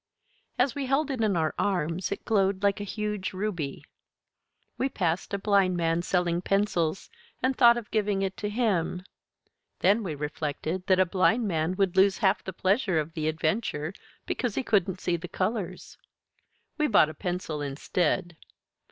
As 0.57 0.73
we 0.73 0.87
held 0.87 1.11
it 1.11 1.21
in 1.21 1.37
our 1.37 1.53
arms 1.59 2.11
it 2.11 2.25
glowed 2.25 2.63
like 2.63 2.81
a 2.81 2.83
huge 2.83 3.33
ruby. 3.33 3.83
We 4.75 4.89
passed 4.89 5.31
a 5.31 5.37
blind 5.37 5.77
man 5.77 6.01
selling 6.01 6.41
pencils, 6.41 7.07
and 7.43 7.55
thought 7.55 7.77
of 7.77 7.91
giving 7.91 8.23
it 8.23 8.35
to 8.37 8.49
him. 8.49 9.03
Then 9.81 10.01
we 10.01 10.15
reflected 10.15 10.87
that 10.87 10.99
a 10.99 11.05
blind 11.05 11.47
man 11.47 11.75
would 11.75 11.95
lose 11.95 12.17
half 12.17 12.43
the 12.43 12.51
pleasure 12.51 12.99
of 12.99 13.13
the 13.13 13.27
adventure 13.27 13.93
because 14.25 14.55
he 14.55 14.63
couldn't 14.63 14.99
see 14.99 15.17
the 15.17 15.27
colors. 15.27 15.99
We 16.79 16.87
bought 16.87 17.09
a 17.09 17.13
pencil 17.13 17.61
instead. 17.61 18.35